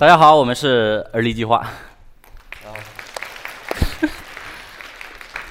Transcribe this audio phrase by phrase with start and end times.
[0.00, 1.62] 啊，大家好，我们是而立计划。
[2.64, 2.80] 然后，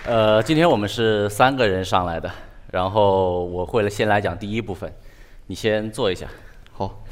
[0.07, 2.31] 呃，今天我们是三个人上来的，
[2.71, 4.91] 然后我会了先来讲第一部分，
[5.45, 6.25] 你先坐一下。
[6.73, 7.03] 好，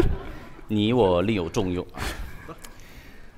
[0.68, 1.82] 你我另有重用。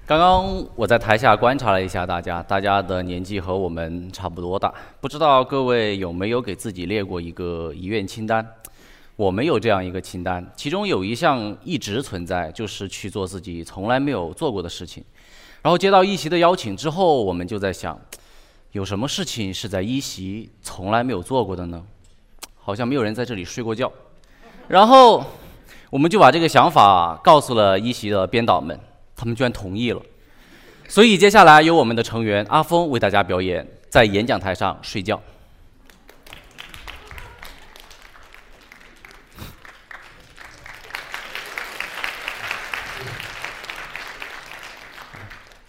[0.05, 8.45] 刚刚我在台下观察了一下大家，大家的年纪和我们差不多大，不知道各位有没有给自己列过一个遗愿清单？
[9.19, 15.05] 我们有这样一个清单，其中有一项一直存在，就是去做自己从来没有做过的事情。
[15.61, 18.01] 然后接到一席的邀请之后，我们就在想，
[18.71, 21.85] 有什么事情是在一席从来没有做过的呢？
[22.55, 23.93] 好像没有人在这里睡过觉。
[24.69, 25.25] 然后
[25.91, 28.79] 我们就把这个想法告诉了一席的编导们。
[29.17, 30.01] 他们居然同意了，
[30.87, 35.20] 所以接下来由我们的成员阿峰为大家表演在演讲台上睡觉。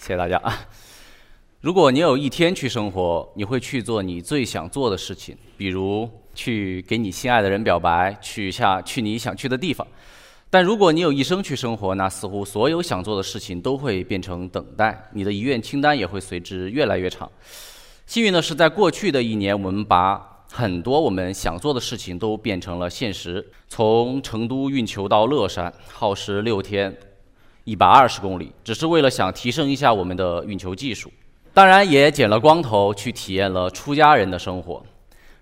[0.09, 0.67] 谢谢大家啊！
[1.61, 9.85] 如果你有一天去生活，你会去做你最想做的事情，比如去给你心爱的人表白，去下去你想去的地方。
[10.49, 17.31] 但如果你有一生去生活，那似乎所有想做的事情都会变成等待，你的遗愿清单也会随之越来越长。
[18.07, 23.47] 幸运的是，在过去的一年，我们把很多我们想做的事情都变成了现实。
[23.67, 26.97] 从成都运球到乐山，耗时六天，
[27.69, 31.11] 一百二十公里，只是为了想提升一下我们的运球技术。
[31.53, 34.83] 当然，也剪了光头去体验了出家人的生活。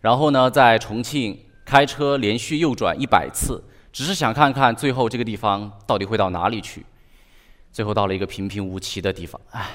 [0.02, 3.64] 然后呢，在重庆开车连续右转一百次。
[3.94, 6.86] 只是想看看最后这个地方到底会到哪里去，
[7.72, 9.42] 最后到了一个平平无奇的地方。
[9.50, 9.72] 唉，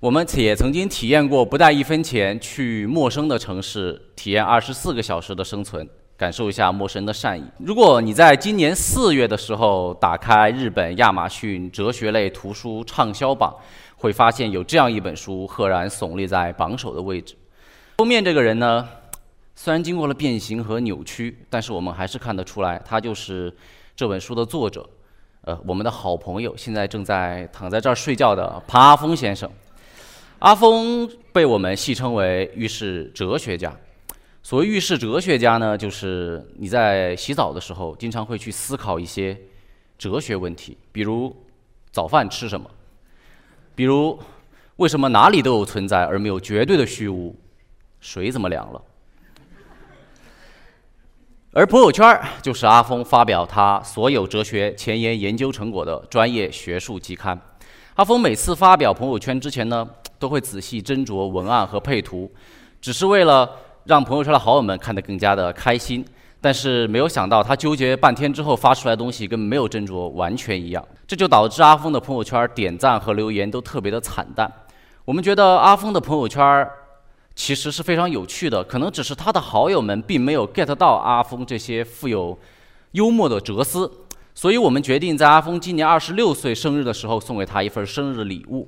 [0.00, 7.44] 我们也曾经体验过不带一分钱去陌生的城市，体验二十四个小时的生存，感受一下陌生的善意。
[7.58, 13.54] 如果你在今年四月的时候打开日本亚马逊哲学类图书畅销榜，
[13.96, 17.36] 会发现有这样一本书赫然耸立在榜首的位置。
[17.98, 18.88] 封面这个人呢？
[19.54, 23.52] 虽然经过了变形和扭曲，但是我们还是看得出来，他就是
[23.96, 24.88] 这本书的作者，
[25.42, 29.50] 呃，我们的好朋友，现在正在躺在这儿睡觉的庞阿峰先生。
[30.38, 33.72] 阿峰被我们戏称为浴室哲学家。
[34.42, 39.38] 所谓浴室哲学家呢，就是你在洗澡的时候，经常会去思考一些
[39.98, 41.34] 哲学问题，比如
[41.90, 42.70] 早饭吃什么，
[43.74, 44.18] 比如
[44.76, 47.36] 为什么哪里都有存在而没有绝对的虚无，
[48.00, 48.80] 水怎么凉了。
[51.52, 57.38] 而朋友圈就是阿峰发表他所有哲学前沿研究成果的专业学术期刊。
[57.94, 59.88] 阿峰每次发表朋友圈之前呢，
[60.18, 62.30] 都会仔细斟酌文案和配图，
[62.80, 63.50] 只是为了
[63.88, 66.04] 让朋友圈的好友们看得更加的开心。
[66.40, 74.48] 但是没有想到，他纠结半天之后发出来的东西跟没有斟酌完全一样，这就导致阿峰的朋友圈点赞和留言都特别的惨淡。
[75.04, 76.68] 我们觉得阿峰的朋友圈。
[77.40, 82.36] 其实是非常有趣的，可能只是他的好友们并没有 get 到阿峰这些富有
[82.90, 83.88] 幽默的哲思，
[84.34, 88.66] 所以我们决定在阿峰今年二十六岁生日的时候送给他一份生日礼物，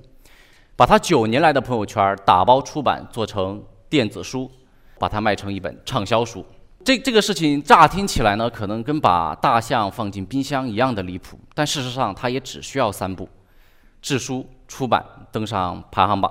[0.77, 4.49] 把他九年来的朋友圈打包出版做成电子书，
[5.01, 6.45] 把它卖成一本畅销书。
[6.85, 13.27] 这这个事情乍听起来呢，可能跟把大象放进冰箱一样的离谱，但事实上它也只需要三步：
[14.03, 15.03] 制书、出版、
[15.33, 16.31] 登上排行榜。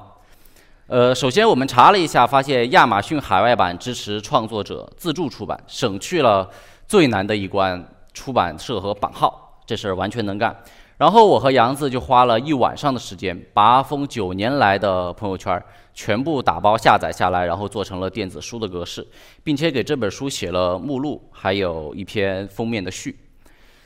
[0.86, 6.48] 呃，首先我们查了一下，发现亚马逊海外版支持创作者自助出版，省去了
[6.88, 10.56] 最难的一关——出版社和版号，这事儿完全能干。
[11.00, 19.08] 然后我和杨子就花了一晚上的时间，把阿峰九年来的朋友圈全部打包下载下来，然后做成了电子书的格式，
[19.42, 23.18] 并且给这本书写了目录，还有一篇封面的序。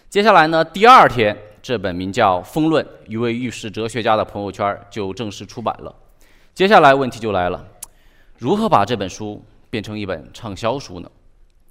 [0.09, 5.95] 接下来呢，第二天，这本名叫《风论：一位遇事哲学家的朋友圈》就正式出版了。
[6.55, 7.63] 接下来问题就来了，
[8.39, 9.39] 如何把这本书
[9.69, 11.07] 变成一本畅销书呢？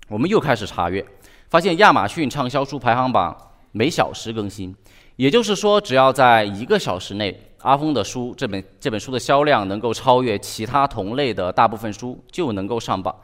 [0.08, 1.04] 我们又开始查阅，
[1.48, 3.36] 发现亚马逊畅销书排行榜
[3.72, 4.74] 每小时更新，
[5.16, 13.14] 也就是说，只要在一个小时内，阿峰的书这本这本书的销量能够超越其他同类的大部分书，就能够上榜。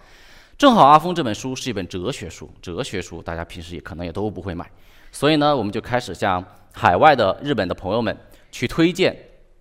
[0.57, 4.71] 正好阿峰这本书是一本哲学书，哲学书大家平时也可能也都不会买，
[5.13, 8.17] 所以呢，我们就开始向海外的日本的朋友们
[8.51, 9.17] 去推荐。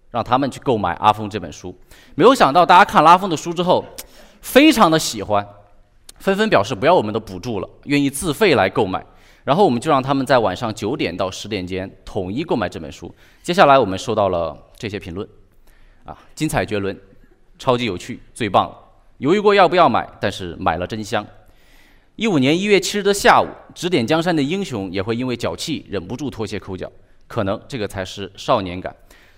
[0.10, 1.78] 让他们去购买阿峰这本书，
[2.16, 3.84] 没有想到大家看了阿峰的书之后，
[4.40, 5.46] 非常的喜欢，
[6.18, 9.06] 纷纷表示不要我们的补助了，愿意自费来购买。
[9.48, 13.10] 然后我们就让他们在晚上九点到十点间统一购买这本书。
[13.42, 15.26] 接下来我们收到了这些评论，
[16.04, 17.00] 啊，精彩绝伦，
[17.58, 18.78] 超级有趣，最棒了。
[19.20, 21.26] 犹豫过要不要买，但是买了真香。
[22.18, 26.92] 一五年一月七日的下午，指点江山的英雄也会因为脚气忍不住脱鞋抠脚，
[27.26, 28.94] 可能这个才是少年感。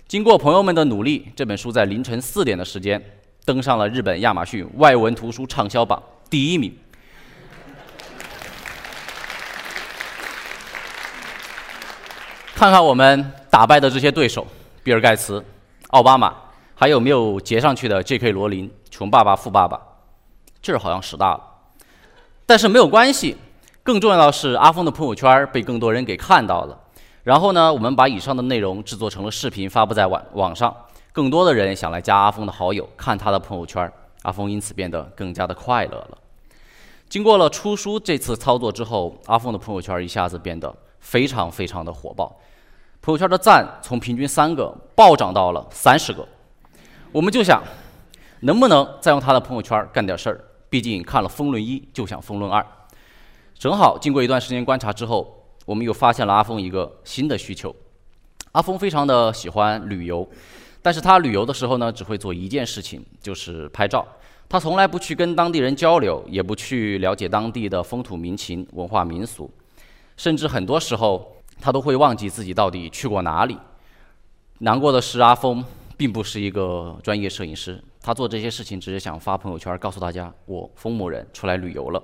[0.08, 3.00] 经过朋友们的努力，这本书在凌晨四点的时间
[3.46, 6.02] 登上了日本亚马逊外文图书畅销榜
[6.32, 6.76] 第一名。
[12.60, 14.46] 看看我们打败的这些对手：
[14.84, 15.42] 比尔盖茨、
[15.92, 16.36] 奥巴马，
[16.76, 18.34] 还有没有截上去的 J.K.
[18.34, 19.80] 罗琳、穷爸爸富爸爸，
[20.62, 21.42] 劲儿好像使大了。
[22.46, 23.38] 但是没有关系，
[23.82, 26.78] 更重要的是阿峰的朋友圈被更多人给看到了。
[27.24, 30.76] 然后呢，我们把以上的内容制作成了视频，发布在网网上，
[31.14, 33.90] 更多的人想来加阿峰的好友，看他的朋友圈，
[34.24, 36.18] 阿峰因此变得更加的快乐了。
[37.08, 42.38] 经过了出书这次操作之后，阿峰的朋友圈一下子变得非常非常的火爆。
[43.10, 46.24] 朋友圈的赞从平均三个暴涨到了三十个，
[47.12, 47.60] 我们就想，
[48.42, 50.40] 能不能再用他的朋友圈干点事儿？
[50.70, 52.62] 毕竟看了《风论一》就想《风论二》。
[53.58, 57.76] 正好经过一段时间观察之后，我们又发现了阿峰一个新的需求。
[58.52, 60.30] 阿峰非常的喜欢旅游，
[60.84, 64.06] 但是他旅游的时候呢，只会做一件事情，就是拍照。
[64.48, 69.50] 他从来不去跟当地人交流，也不去了解当地的风土民情、文化民俗，
[70.16, 71.36] 甚至很多时候。
[71.60, 73.58] 他都会忘记自己到底去过哪里。
[74.60, 75.64] 难过的是，阿峰
[75.96, 82.02] 并不是一个专业摄影师，他做这些事情只是想发朋友圈，告诉大家我风某人出来旅游了。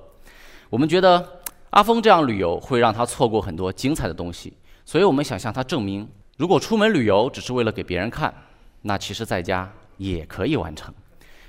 [0.69, 1.41] 我们觉得
[1.71, 4.53] 阿峰这样旅游会让他错过很多精彩的东西，
[4.85, 6.07] 所以我们想向他证明，
[6.37, 8.33] 如果出门旅游只是为了给别人看，
[8.81, 10.93] 那其实在家也可以完成。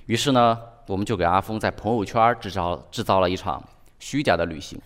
[0.07, 3.63] 于是呢，我们就给阿峰在朋友圈制造制造了一场
[3.99, 4.81] 虚假的旅行。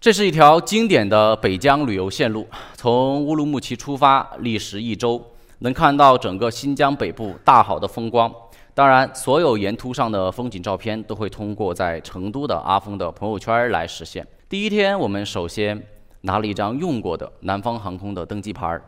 [0.00, 5.20] 这是一条经典的北疆旅游线路，从乌鲁木齐出发，历时一周，
[5.58, 8.32] 能看到整个新疆北部大好的风光。
[8.74, 14.24] 当然，所有沿途上的风景照片都会通过在成都的阿峰的朋友圈来实现。
[14.48, 15.82] 第一天，我们首先
[16.20, 18.80] 拿了一张用过的南方航空的登机牌，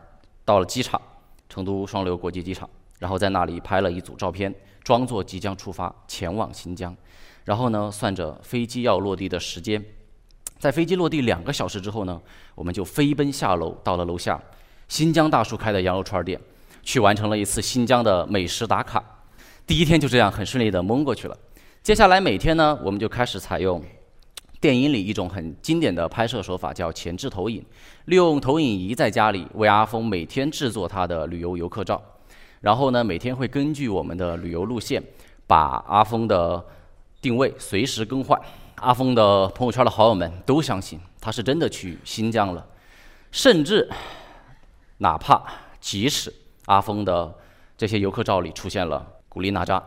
[0.45, 0.99] 到了机场，
[1.49, 2.69] 成都双流国际机场，
[2.99, 6.95] 然后在那里拍了一组照片，装作即将出发前往新疆。
[7.43, 9.83] 然后呢，算着飞机要落地的时间。
[10.61, 12.21] 在飞机落地两个小时之后呢，
[12.53, 14.39] 我们就飞奔下楼，到了楼下
[14.87, 16.39] 新疆大叔开的羊肉串店，
[16.83, 19.03] 去完成了一次新疆的美食打卡。
[19.65, 21.35] 第一天就这样很顺利的蒙过去了。
[21.81, 23.81] 接下来每天呢，我们就开始采用
[24.59, 27.65] 电影里一种很经典的拍摄手法，叫前置投影，
[28.05, 31.99] 利用投影仪在家里为阿峰每天制作他的旅游游客照。
[32.59, 35.01] 然后呢，每天会根据我们的旅游路线，
[35.47, 36.63] 把阿峰的
[37.19, 38.39] 定位随时更换。
[38.81, 42.65] 阿峰的朋友圈的好友们都相信他是真的去新疆了，
[43.31, 43.87] 甚至
[44.97, 45.43] 哪怕
[45.79, 46.33] 即使
[46.65, 47.31] 阿峰的
[47.77, 49.83] 这些游客照里出现了古力娜扎、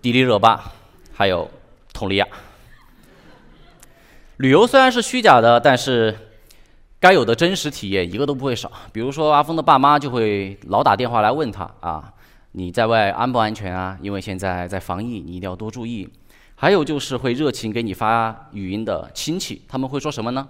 [0.00, 0.72] 迪丽热巴，
[1.12, 1.50] 还有
[1.92, 2.26] 佟丽娅，
[4.38, 6.16] 旅游虽然是虚假的，但是
[6.98, 8.72] 该有的真实体验一个都不会少。
[8.90, 12.12] 比如说，阿峰的爸妈就会老打电话来问他啊，
[12.52, 13.98] 你在外安不安全啊？
[14.00, 16.08] 因为现在在防疫，你一定要多注意。
[16.62, 20.46] 还有就是会热情给你发语音的亲戚，他们会说什么呢？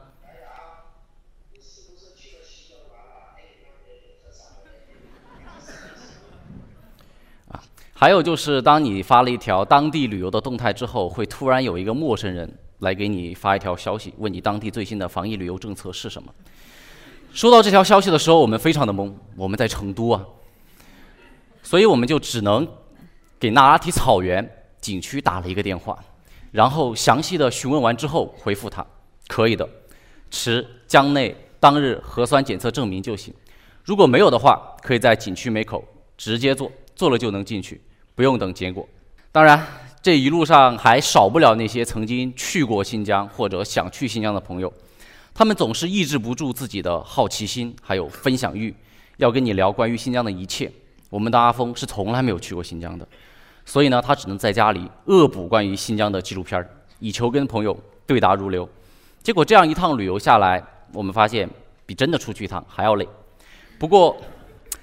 [7.46, 7.62] 啊，
[7.94, 16.34] 还有就是当你发了一条当地旅游的动态之后，会突然有一个陌生人来给你发一条消息，问你当地最新的防疫旅游政策是什么。
[17.32, 20.26] 收到这条消息的时候，我们非常的懵，我们在成都啊，
[21.62, 22.66] 所以我们就只能
[23.38, 24.56] 给那拉提草原。
[24.80, 25.98] 景区打了一个电话，
[26.50, 28.84] 然后详细的询问完之后回复他，
[29.28, 29.68] 可以的，
[30.30, 33.32] 持江内当日核酸检测证明就行。
[33.84, 35.84] 如果没有的话，可以在景区门口
[36.16, 37.80] 直接做，做了就能进去，
[38.14, 38.88] 不用等结果。
[39.32, 39.64] 当然，
[40.02, 44.72] 这一路上还少不了那些曾经去过新疆或者想去新疆的朋友，
[45.34, 48.74] 他们总是抑制不住自己的好奇心，还有分享欲，
[49.18, 50.70] 要跟你聊关于新疆的一切。
[51.08, 53.06] 我们的阿峰是从来没有去过新疆的。
[53.64, 58.68] 所以呢，他只能在家里恶补关于新疆的纪录片儿，以求跟朋友对答如流。
[59.22, 60.62] 结果这样一趟旅游下来，
[60.92, 61.48] 我们发现
[61.86, 63.06] 比真的出去一趟还要累。
[63.78, 64.16] 不过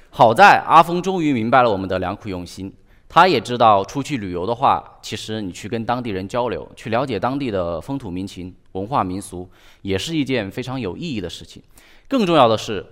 [0.09, 2.73] 好在阿峰终于明白了我们的良苦用心，
[3.09, 9.49] 他也知道出去旅游的话，其实你去跟当地人交流，去了解当地的风土民情、文化民俗，
[9.81, 11.61] 也是一件非常有意义的事情。
[12.07, 12.85] 更重要的是，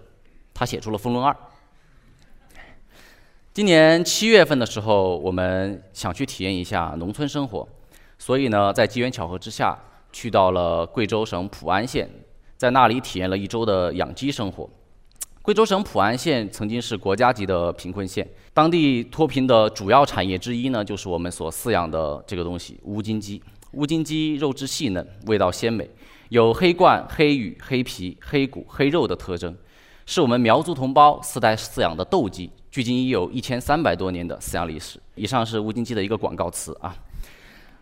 [0.54, 1.32] 他写出了《风论二》。
[3.56, 7.66] 今年七月份的时候，我们想去体验一下农村生活，
[8.18, 9.80] 所以呢，在机缘巧合之下，
[10.12, 12.06] 去到了贵州省普安县，
[12.58, 14.70] 在那里体验了一周的养鸡生活。
[15.42, 23.42] 贵州省普安县曾经是国家级的贫困县，当地脱贫的主要产业之一呢，就是我们所饲养的这个东西——乌金鸡。
[23.72, 25.90] 乌金鸡肉质细嫩，味道鲜美，
[26.28, 29.56] 有黑冠、黑羽、黑皮、黑骨、黑肉的特征，
[30.06, 35.00] 是我们苗族同胞世代饲养的斗鸡，距今已有一千三百多年的饲养历史。
[35.16, 36.94] 以上是乌金鸡的一个广告词啊。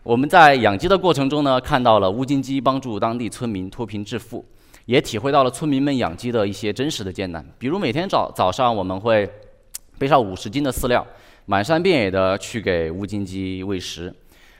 [0.04, 4.44] 我们在养鸡的过程中呢，看到了乌金鸡帮助当地村民脱贫致富，
[4.86, 7.44] 也体会到了村民们养鸡的一些真实的艰难。
[7.58, 9.28] 比如每天早早上，我们会
[9.98, 11.04] 背上五十斤的饲料，
[11.46, 14.14] 满山遍野的去给乌金鸡喂食。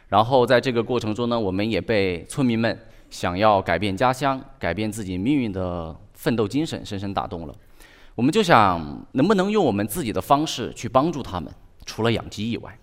[0.08, 2.76] 然后在这个过程中呢，我们也被村民们
[3.08, 7.54] 想要改变家乡、改变自己命运的奋斗精神深深打动了。
[8.14, 11.52] 我们就想，能不能用我们自己的方式去帮助他们？
[11.85, 12.78] 除了养鸡以外，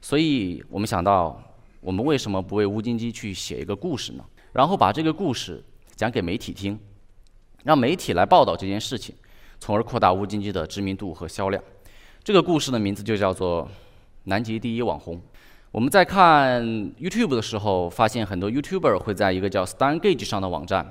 [0.00, 1.42] 所以我们想到。
[1.82, 4.24] 我们为什么不为乌金鸡去写一个故事呢？
[4.52, 5.64] 然后把这个故事
[5.94, 6.76] 讲给媒体听，
[7.62, 9.14] 让媒体来报道这件事情，
[9.60, 11.62] 从而扩大乌金鸡的知名度和销量。
[12.24, 13.62] 这个故事的名字就叫做
[14.24, 15.16] 《南极第一网红》。
[15.70, 16.60] 我们在看
[16.96, 20.90] YouTube 的时候，发现很多 YouTuber 会在一个叫 StanGauge 上的网站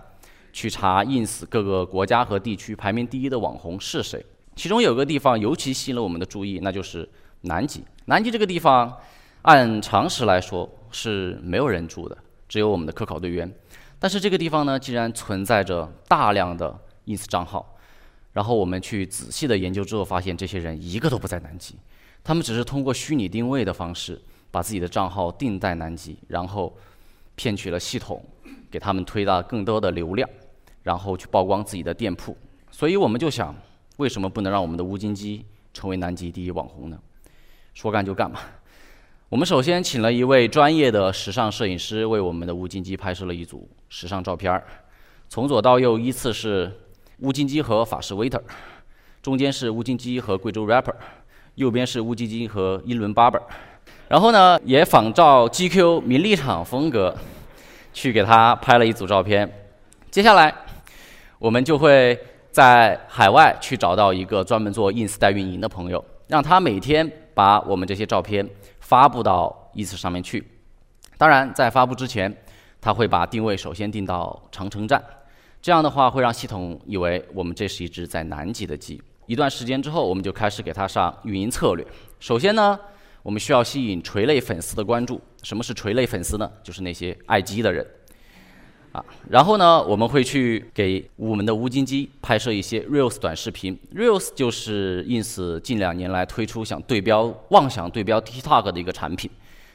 [0.55, 4.25] 去查 Ins 各个国家和地区排名第一的网红是谁。
[4.55, 7.07] 其中有个地方尤其吸引了我们的注意，那就是
[7.41, 7.83] 南极。
[8.05, 8.97] 南极这个地方，
[9.41, 13.53] 按常识来说，是没有人住的，只有我们的科考队员。
[13.99, 16.73] 但是这个地方呢，竟然存在着大量的
[17.07, 17.77] ins 账号。
[18.31, 21.75] 然后我们去仔细的研究之后，发现这些人一个都不在南极，
[22.23, 24.21] 他们只是通过虚拟定位的方式，
[24.51, 26.73] 把自己的账号定在南极，然后
[27.35, 28.23] 骗取了系统，
[28.71, 30.29] 给他们推到更多的流量，
[30.85, 32.37] 然后去曝光自己的店铺。
[32.69, 33.53] 所以我们就想，
[33.97, 36.99] 为什么不能让我们的乌金鸡成为南极第一网红呢？
[37.73, 38.39] 说干就干嘛。
[39.29, 44.63] 我们首先请了一位专业的时尚摄影师，为我们的乌金鸡拍摄了一组时尚照片儿。
[45.27, 46.71] 从左到右依次是
[47.19, 48.41] 乌金鸡和法式 waiter，
[49.23, 50.93] 中间是乌金鸡和贵州 rapper，
[51.55, 53.41] 右边是乌金鸡和英伦 barber。
[54.07, 57.17] 然后呢，也仿照 GQ 名利场风格，
[57.91, 59.51] 去给他拍了一组照片。
[60.11, 60.53] 接下来，
[61.39, 62.19] 我们就会
[62.51, 68.47] 在海外去找到一个专门做 ins 代运营的朋友，让他每天把我们这些照片。
[68.79, 70.45] 发布到 ins 上面去。
[71.17, 72.31] 当然，在发布之前，
[72.79, 75.03] 他会把定位首先定到长城站，
[75.59, 79.01] 这样的话会让系统以为我们这是一只在南极的鸡。
[79.25, 81.83] 一段时间之后，我们就开始给它上运营策略。
[82.19, 82.79] 首先呢，
[83.23, 85.19] 我们需要吸引垂类粉丝的关注。
[85.41, 86.47] 什么是垂类粉丝呢？
[86.61, 87.83] 就是那些爱鸡的人。
[88.95, 93.77] 啊，然后呢，我们会去给我们的乌金鸡拍摄一些 reels 短视频。
[93.93, 99.29] reels 就是 ins 近两年来推出想对标、妄想对标 TikTok 的一个产品，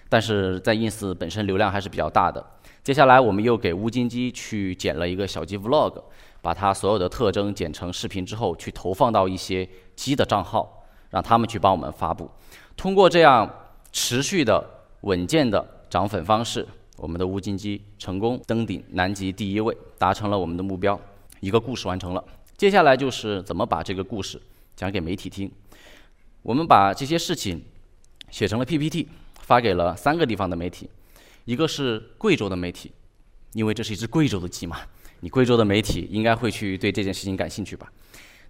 [0.08, 2.42] 但是在 ins 本身流量还是比较大的。
[2.82, 6.02] 接下来，我们又给乌金鸡去剪了一个小鸡 vlog，
[6.40, 12.30] 把它所有的特征剪成视频之后，去投放到一些鸡的账号，让他们去帮我们发布。
[12.74, 13.46] 通过这样
[13.92, 14.64] 持续的、
[15.02, 16.66] 稳健的涨粉方式。
[17.00, 21.00] 我们的乌金鸡成功登顶南极第一位，达成了我们的目标，
[21.40, 22.23] 一个故事完成了。
[22.59, 24.38] 接下来就是怎么把这个故事
[24.76, 25.50] 讲给媒体听。
[26.42, 27.64] 我们把这些事情
[28.30, 29.09] 写成了 PPT，
[29.40, 30.90] 发给了三个地方的媒体，
[31.47, 32.92] 一个是贵州的媒体，
[33.54, 34.76] 因为这是一只贵州的鸡嘛，
[35.21, 37.90] 你贵州的媒体应该会去对这件事情感兴趣吧。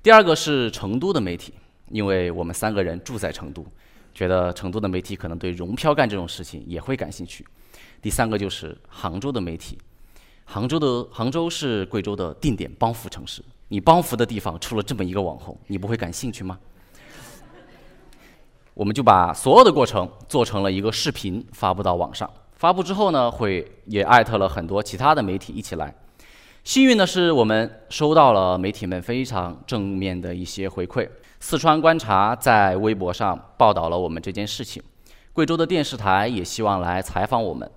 [0.03, 1.55] 第二个是成都的媒体，
[1.91, 3.65] 因为我们三个人住在成都，
[4.13, 7.47] 觉得成都的媒体可能对融漂干这种事情也会感兴趣。
[8.03, 9.79] 第三个就是杭州的媒体，
[10.45, 13.45] 杭州的杭州是贵州的定点帮扶城市。
[13.69, 16.59] 你帮扶的地方出了这么一个网红，你不会感兴趣吗？
[18.75, 22.29] 我们就把所有的过程做成了一个视频发布到网上。
[22.55, 25.95] 发布之后呢，会也艾特了很多其他的媒体一起来。
[26.65, 31.09] 幸运的是，我们收到了媒体们非常正面的一些回馈。
[31.39, 34.83] 四川观察在微博上报道了我们这件事情，
[35.33, 37.71] 贵州的电视台也希望来采访我们。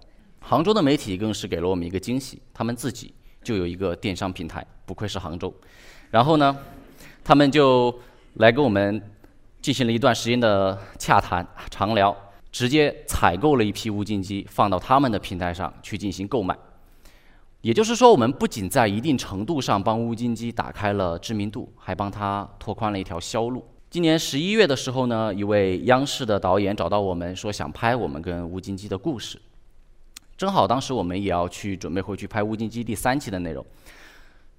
[0.45, 5.51] 杭州的媒体更是给了我们一个惊喜，他们自己就有一个电商平台，不愧是杭州。
[6.11, 6.55] 然后呢，
[7.23, 7.97] 他们就
[8.35, 9.01] 来跟我们
[9.61, 12.15] 进行了一段时间的洽谈、长聊，
[12.51, 16.55] 直接采购了一批无菌机，放到他们的平台上去进行购买。
[17.61, 23.65] 也就是说，我们不仅在一定程度上帮乌金鸡打开了知名度，还帮他拓宽了一条销路。
[23.89, 29.39] 今年十一月的时候呢，一位央视的导演找到我们，说想拍我们跟乌金鸡的故事。
[30.43, 33.65] 正好当时我们也要去准备回去拍《乌金鸡》第三期的内容，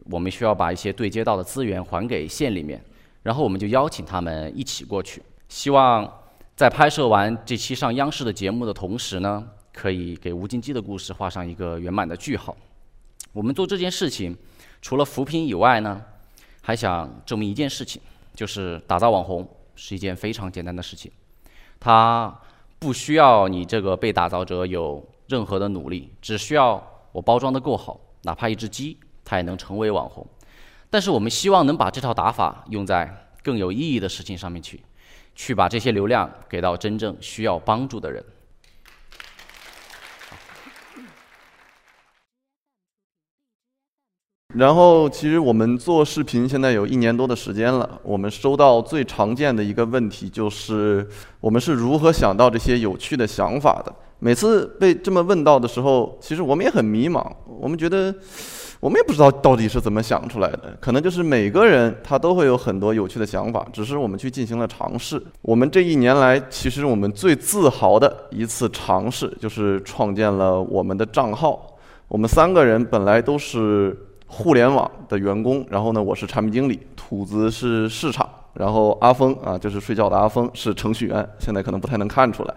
[0.05, 2.83] 我们需要把一些对接到的资源还给县里面，
[3.23, 6.11] 然后我们就邀请他们一起过去，希望
[6.57, 12.57] 在拍摄完这期上央视的节目的同时呢，可以给乌金鸡的故事画上一个圆满的句号。
[13.35, 14.35] 我们做这件事情，
[14.81, 16.01] 除了扶贫以外呢，
[16.63, 18.01] 还想证明一件事情，
[18.35, 21.13] 就是打造网红是一件非常简单的事情，
[21.79, 22.35] 它
[22.79, 25.07] 不需要你这个被打造者有。
[25.27, 30.27] 任何的努力，只需要我包装的够好，哪怕一只鸡，它也能成为网红。
[30.91, 34.81] 但是我们希望能把这套打法用在更有意义的事情上面去，
[35.35, 38.25] 去把这些流量给到真正需要帮助的人。
[44.55, 48.01] 然后，其实我们做视频现在有一年多的时间了。
[48.05, 51.09] 我们收到最常见的一个问题就是，
[51.41, 53.93] 我们是如何想到这些有趣的想法的？
[54.25, 57.23] 每次被这么问到的时候，其实我们也很迷茫。
[57.61, 58.15] 我们觉得，
[58.81, 60.75] 我们也不知道到底是怎么想出来的。
[60.81, 65.23] 可能就是每个人他都会有很多有趣的想法，只是我们去进行了尝试。
[65.43, 71.77] 我们这一年来，其实我们最自豪的一次尝试，就是创建了我们的账号。
[72.09, 73.95] 我们三个人本来都是。
[74.27, 82.55] 互联网的员工，然后呢，我是产品经理，兔子是市场，然后阿峰啊，就是睡觉的阿峰是程序员，现在可能不太能看出来。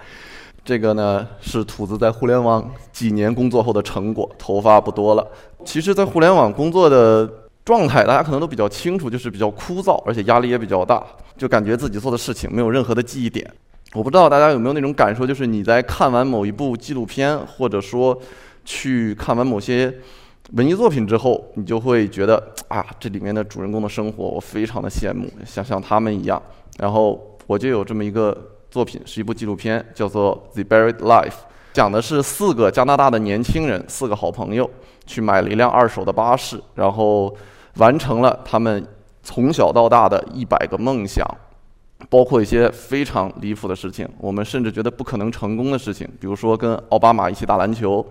[0.68, 5.26] 这个呢是兔子在互联网几年工作后的成果，头发不多了。
[5.64, 7.26] 其实，在互联网工作的
[7.64, 11.02] 状态，大家可能都比较清楚，就是比较枯燥，而且压力也比较大，
[11.38, 13.50] 就感觉自己做的事情没有任何的记忆点。
[13.94, 18.20] 我不知道大家有没有那种感受，就是你在看完某一部纪录片，或者说
[18.66, 19.94] 去看完某些。
[20.54, 26.42] 文艺作品之后，你就会觉得啊，这里面的主人公的生活我非常的羡慕，想像他们一样。
[26.78, 28.38] 然后我就有这么一个
[28.70, 31.30] 作品，是一部纪录片，叫做《The Buried Life》，
[31.74, 34.70] 讲的是四个加拿大的年轻人，四个好朋友，
[35.06, 37.36] 去买了一辆二手的巴士，然后
[37.76, 38.86] 完成了他们
[39.24, 41.26] 从小到大的一百个梦想，
[42.10, 48.06] 包括一些非常离谱的事情，我们甚至觉得不可能成功的事情，比如说跟奥巴马一起打篮球。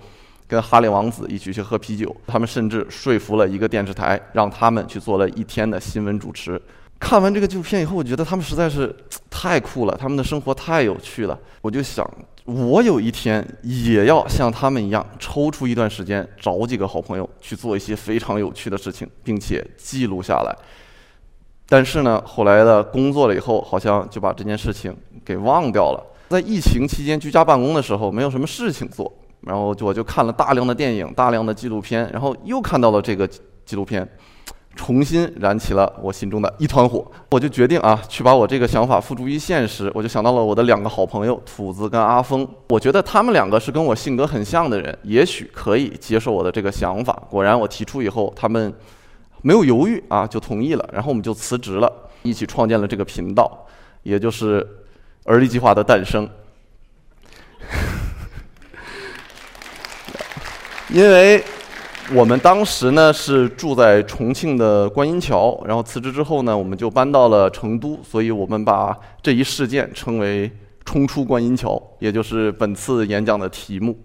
[0.49, 6.63] 跟哈利王子一起去喝啤酒，他们甚至说服了一个电视台，让他们去做了一天的新闻主持。
[6.99, 8.95] 看完这个纪录片以后，我觉得他们实在是
[9.31, 11.39] 太酷了，他们的生活太有趣了。
[11.61, 12.09] 我就想，
[12.45, 20.57] 我有一天也要像他们一样，抽出一段时间，找几个好朋友去做一些非常有趣的事情，并且记录下来。
[21.69, 26.03] 但是呢，后来的工作了以后，好像就把这件事情给忘掉了。
[26.29, 29.13] 在疫情期间居家办公的时候，没有什么事情做。
[29.43, 33.29] 然后我就看了大量的电影，大量的纪录片，然后又看到了这个
[33.65, 34.09] 纪录片，
[34.77, 37.05] 重新燃起了我心中的一团火。
[37.31, 39.91] 我就决定啊，去把我这个想法付诸于现实。
[39.95, 47.13] 我就想到了我的两个好朋友土子跟阿峰，我觉得他们两个是跟我性格很像的人，也许可以接受我的这个想法。
[47.29, 48.73] 果然，我提出以后，他们
[49.43, 50.89] 没有犹豫啊，就同意了。
[50.93, 53.67] 然后我们就辞职了，一起创建了这个频道，
[54.03, 54.65] 也就是
[55.25, 56.29] 而立计划的诞生。
[60.89, 61.43] 因为
[62.15, 70.51] 我们当时呢是住在重庆的观音桥，然后辞职之后呢，我们就搬到了成都，所以我们把这一事件称为
[70.87, 73.99] “冲出观音桥”，也就是本次演讲的题目。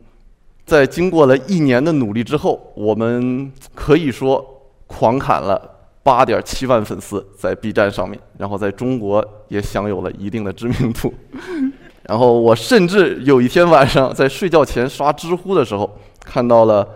[0.66, 4.44] 在经过了一年的努力之后，我们可以说
[4.88, 5.62] 狂砍了
[6.02, 11.14] 八点七万粉丝在 B 站上面，然后在中国也享有了一定的知名度。
[12.10, 15.90] 然后我甚至有一天晚上在睡觉前刷知乎的时候。
[16.24, 16.88] 看到了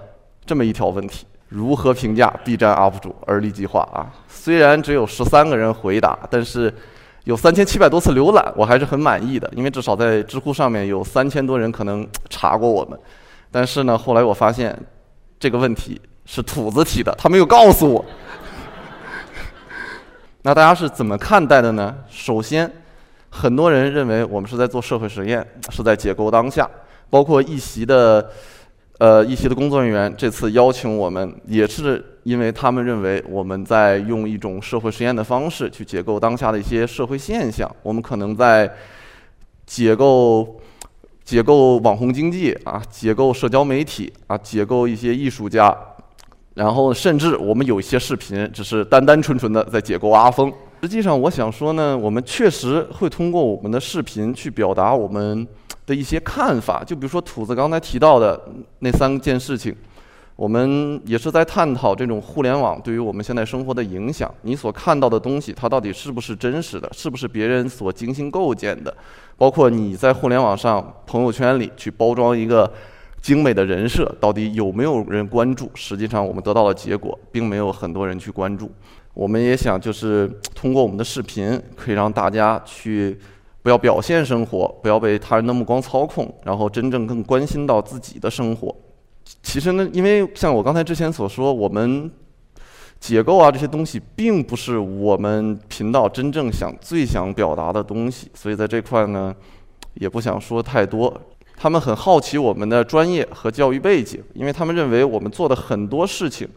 [0.45, 4.13] 这么一条问题：如何评价 B 站 UP 主而立计划啊？
[4.27, 6.71] 虽然只有十三个人回答，但是
[7.23, 9.51] 有三千七百多次浏览，我还是很满意的。
[9.55, 12.99] 因为至少在知乎上面有三千多人可能查过我们。
[13.49, 14.77] 但是呢，后来我发现
[15.39, 18.05] 这个问题是土子提的，他没有告诉我。
[20.43, 21.95] 那大家是怎么看待的呢？
[22.08, 22.71] 首先，
[23.31, 26.69] 很多人认为我们是在做社会实验，是在解构当下，
[27.10, 28.29] 包括一席的。
[28.97, 37.69] 呃，一些的工作人员这次邀请我们，也是因为他们认为我们在用一种社会实验的方式去解构当下的一些社会现象。
[37.84, 38.73] 我们可能在
[39.65, 40.62] 解构、
[41.25, 45.77] 解构网红经济啊，解构社交媒体啊，解构一些艺术家，
[46.53, 50.49] 然后甚至我们有一些视频只是单单纯纯的在解构阿峰。
[50.81, 55.45] 实际上，我想说呢，我们确实会通过我们的视频去表达我们。
[55.86, 58.39] 的一些看法，就比如说土子刚才提到的
[58.80, 59.76] 那三件事情，
[60.36, 64.34] 我们也是在探讨这种互联网对于我们现在生活的影响。
[64.41, 66.89] 你所看到的东西，它到底是不是真实的？
[66.91, 68.91] 是不是别人所精心构建的？
[69.38, 72.71] 包括你在互联网上朋友圈里去包装一个
[73.21, 75.69] 精美的人设，到底有没有人关注？
[75.76, 78.71] 实际上，我们得到的结果，并没有很多人去关注。
[79.13, 83.17] 我们也想，就是通过我们的视频，可以让大家去。
[83.65, 88.75] 不要表现生活，不要被他人的目光操控，然后真正更关心到自己的生活。
[89.41, 92.12] 其实呢，因为像我刚才之前所说，我们
[92.99, 99.36] 解构啊这些东西，并不是我们频道真正想最想表达的东西，所以在这块呢，
[99.95, 101.12] 也不想说太多。
[101.58, 106.47] 他们很好奇我们的专业和教育背景，因为他们认为我们做的很多事情，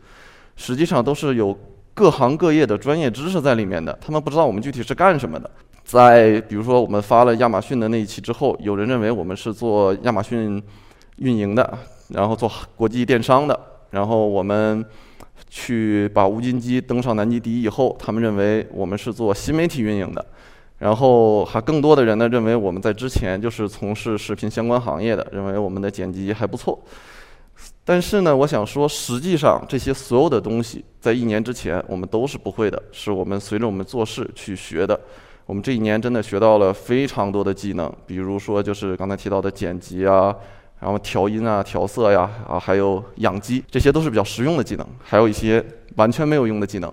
[0.56, 1.58] 实际上都是有
[1.94, 3.98] 各行各业的专业知识在里面的。
[3.98, 5.50] 他们不知道我们具体是干什么的。
[5.88, 10.62] 在比如说我们发了亚马逊的那一期之后，有人认为我们是做亚马逊
[11.16, 13.58] 运营的，然后做国际电商的。
[13.90, 14.84] 然后我们
[15.48, 20.22] 去把无菌机登上南极第一以后，他们认为我们是做新媒体运营的。
[20.76, 26.78] 然后还更多的人呢认为我们在之前就是从事视频相关行业的，认为我们的剪辑还不错。
[27.82, 35.00] 但是呢，我想说，实际上这些所有的东西在一年之前我们都是不会的，是我们随着我们做事去学的。
[35.48, 40.36] 我们这一年真的学到了非常多的技能，比如说就是刚才提到的剪辑啊，
[40.78, 44.86] 然后调音啊、调色呀，啊还有养鸡，这些都是比较实用的技能。
[45.02, 45.64] 还有一些
[45.96, 46.92] 完全没有用的技能，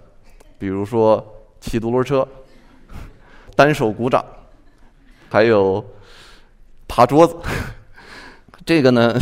[0.58, 1.22] 比如说
[1.60, 2.26] 骑独轮车、
[3.58, 4.24] 单手鼓掌，
[5.28, 5.84] 还有
[6.88, 7.36] 爬桌子。
[8.66, 9.14] 这个呢，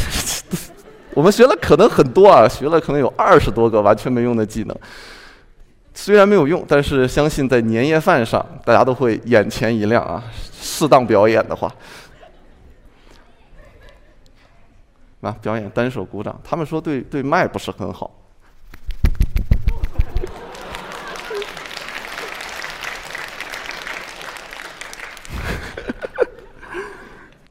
[1.16, 4.78] 我们学了可能很多啊，学了可能有二十多个完全没用的技能。
[5.94, 10.24] 虽然没有用，但是相信在年夜饭上，大家都会眼前一亮啊！
[10.52, 11.72] 适当表演的话，
[15.22, 18.10] 啊，表演单手鼓掌，他们说对对麦不是很好。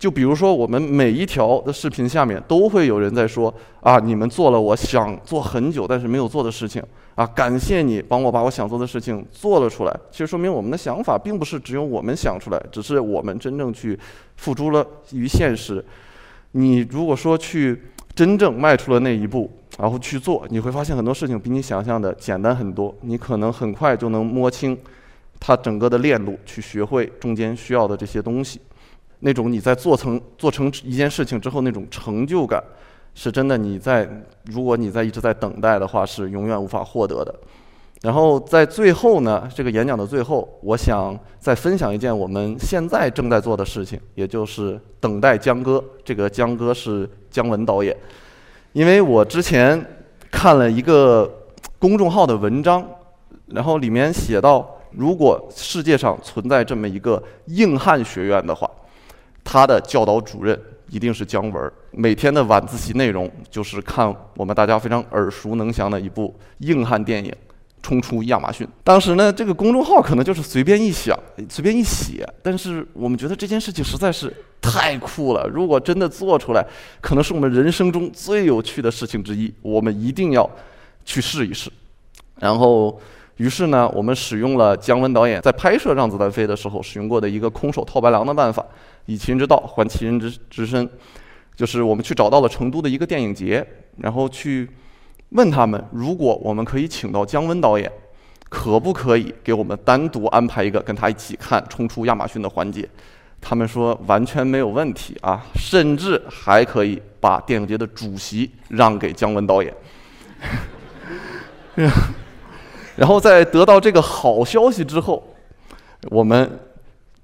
[0.03, 6.83] 就比如说，我们每一条的视频下面都会有人在说啊，你们做了我想做很久但是没有做的事情
[7.15, 9.97] 啊，感谢你帮我把我想做的事情做了出来。
[10.11, 13.97] 其实说明我们的想法并不是只有我们想出来，只是我们真正去
[14.39, 15.85] 付诸了于现实。
[16.51, 17.81] 你如果说去
[18.13, 22.93] 真正迈出了那一步，然后去做，你会发现很多事情比你想象的简单很多。
[23.03, 24.77] 你可能很快就能摸清
[25.39, 28.61] 它整个的链路，去学会中间需要的这些东西。
[29.25, 32.61] 那种你在做成做成一件事情之后那种成就感，
[33.15, 33.57] 是真的。
[33.57, 34.09] 你在
[34.47, 37.33] 如果你在一直在等待的话，是永远无法获得的。
[38.03, 45.83] 然后在最后呢，这个演讲的最后，我想再分享一件我们现在正在做的事情，也就是等待江哥。
[46.05, 47.97] 这个江哥是姜文导演，
[48.73, 49.81] 因为我之前
[50.33, 51.33] 看了一个
[51.79, 52.85] 公众号的文章，
[53.47, 58.69] 然后里面写到，如果世界上存在这么一个硬汉学院的话。
[59.45, 67.31] 他的教导主任一定是姜文，每天的晚自习内容就是看我们大家非常耳熟能详的一部硬汉电影
[67.83, 68.67] 《冲出亚马逊》。
[68.85, 75.49] 当时呢，这个公众号可能就是随便一想、随便一写，但是我们觉得这件事情实在是太酷了。
[75.49, 76.65] 如果真的做出来，
[77.01, 79.53] 可能是我们人生中最有趣的事情之一。
[79.63, 80.49] 我们一定要
[81.05, 81.71] 去试一试。
[82.39, 83.01] 然后，
[83.37, 88.65] 于是呢，我们使用了姜文导演在拍摄《让子弹飞》的时候使用过的一个空手套白狼的办法。
[89.07, 90.89] 以其人之道还其人之之身，
[91.57, 93.67] 就是我们去找到了成都的一个电影节，
[93.97, 94.69] 然后去
[95.31, 97.91] 问他们，如果我们可以请到姜文导演，
[98.49, 102.89] 可不可以给我们单独安排一个跟他一起看冲出亚马逊的环节？
[103.41, 109.75] 他们说完全没有问题啊，甚至还可以把电影节的主席让给姜文导演。
[112.97, 115.23] 然后在得到这个好消息之后，
[116.11, 116.51] 我们。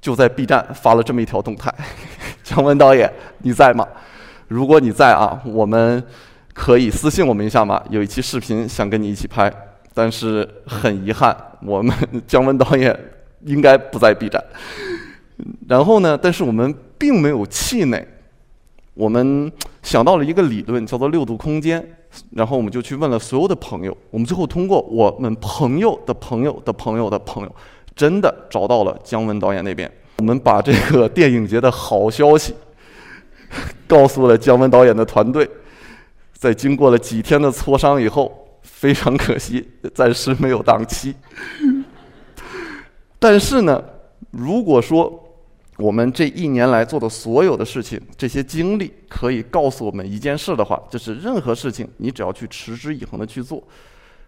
[0.00, 1.74] 就在 B 站发了这么一条动态，
[2.44, 3.84] 姜文导演你在吗？
[4.46, 6.00] 如果你在啊，我们
[6.54, 7.82] 可以私信我们一下吗？
[7.90, 9.52] 有一期视频想跟你一起拍，
[9.92, 11.92] 但是很遗憾，我们
[12.28, 12.96] 姜文导演
[13.44, 14.42] 应该不在 B 站。
[15.66, 18.06] 然后呢，但是我们并没有气馁，
[18.98, 19.50] 我们
[19.82, 21.94] 想到了一个理论，叫做六度空间。
[22.32, 27.54] 然后我们就去问了所有的朋友，我们最后通过我们朋友的朋友的朋友的朋友。
[27.94, 32.54] 真的找到了姜文导演那边，我们把这个电影节的好消息
[33.88, 35.48] 告诉了姜文导演的团队，
[36.32, 38.32] 在经过了几天的磋商以后，
[38.62, 41.14] 非常可惜，暂时没有档期。
[43.18, 43.82] 但是呢，
[44.30, 45.27] 如果说
[45.78, 53.62] 我们这一年来做的所有的事情，这些经历可以告诉我们一件事的话，就是任何事情你只要去持之以恒的去做，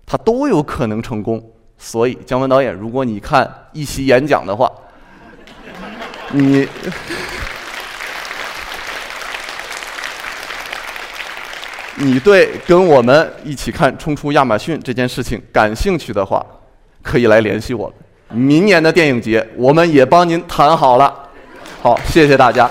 [0.06, 1.44] 它都有可能成功。
[1.76, 4.70] 所以，姜文导演，如果你看一席演讲的话，
[6.30, 6.68] 你
[11.96, 16.46] 你对跟我们一起看冲出亚马逊这件事情感兴趣的话，
[17.02, 17.92] 可以来联系我。
[18.28, 21.26] 明年的电影节，我们也帮您谈好了。
[21.82, 22.70] 好，谢谢大家。